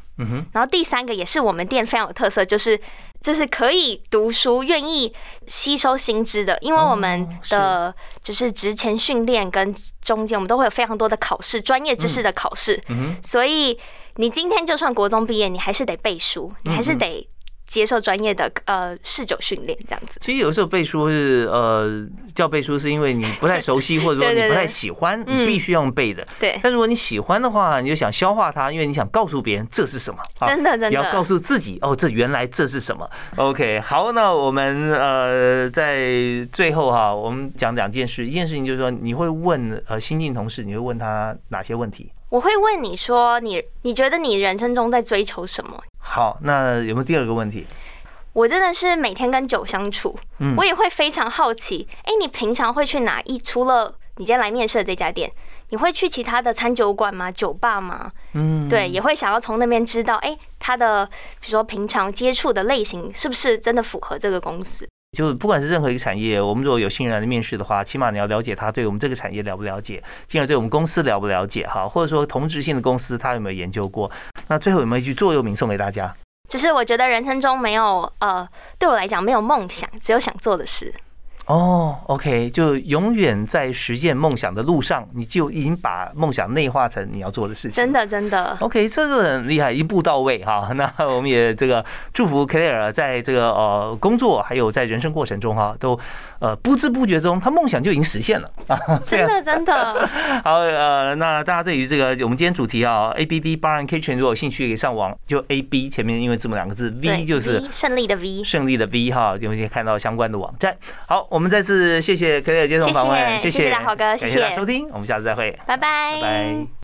[0.52, 2.80] 然后第三个也是我们店非常有特色，就是
[3.20, 5.12] 就是可以读书、愿意
[5.48, 12.80] 吸收新知的，因为我们的就是职前训练跟中间，我们都会有非常多的考试，专业知识的考试。
[13.24, 13.78] 所以
[14.18, 17.28] 你今天就算国中毕业，你还是得背书，你还是得。
[17.74, 20.20] 接受专业的呃试酒训练，这样子。
[20.22, 22.06] 其实有时候背书是呃
[22.36, 26.24] 叫背书，是因为你不太熟悉，或者说 你不太喜欢，你必须用背的。
[26.40, 26.60] 对。
[26.62, 30.20] 但如果你喜欢的话，你就想消化它，因为你想告诉别人这是什么。
[30.46, 30.90] 真的真的。
[30.90, 38.28] 你要告诉自己哦，这原来这是什么？OK，好，那我们呃在最后哈，我们讲两件事。
[38.28, 42.12] 一件事情就是说，你会问呃新进同事，你会问他哪些问题？
[42.34, 45.80] 我会问你说，你你觉得你人生中在追求什么？
[46.00, 47.68] 好，那有没有第二个问题？
[48.34, 51.88] 我真的是每天跟酒相处，嗯，我也会非常好奇。
[52.02, 53.38] 哎，你平常会去哪一？
[53.38, 55.32] 除了你今天来面试的这家店，
[55.70, 57.32] 你会去其他的餐酒馆吗？
[57.32, 58.12] 酒吧吗？
[58.34, 61.06] 嗯，对，也会想要从那边知道，哎，他的
[61.40, 64.90] 比如说平常接触的类型是不是真的符合这个公司？
[65.14, 74.12] 就不管是任何一个产业，我们如果有新人来面试的话，起码你要了解他对我们这个产业了不了解，进而对我们公司了不了解哈，或者说同质性的公司他有没有研究过？
[74.48, 76.14] 那最后有没有一句座右铭送给大家？
[76.50, 78.48] 只是我觉得人生中没有呃，
[78.78, 80.94] 对我来讲没有梦想，只有想做的事。
[81.46, 87.72] 哦，OK，就永远在实现梦想的路上，你就已经把梦想内化成你要做的事情。
[87.72, 88.56] 真的，真的。
[88.62, 90.72] OK，这个很厉害，一步到位哈。
[90.76, 91.84] 那我们也这个
[92.14, 96.00] 祝福 Claire 在这个呃工作还有在人生过程中哈，都
[96.40, 99.02] 呃不知不觉中，他梦想就已经实现了 啊。
[99.06, 100.08] 真的，真的。
[100.46, 110.74] 好，呃，那大家对于这个我们今天主题啊，A B B Bar and Kitchen，如果有兴趣可以上网，就 A B 前面因为字母两个字，V 就是胜利的 V，胜利的 V 哈，就可以看到相关的网站。
[111.06, 111.28] 好。
[111.34, 114.52] 我们再次谢谢可以接受访问，谢谢大豪哥，谢谢。
[114.52, 116.74] 收听，我们下次再会，拜拜，拜拜。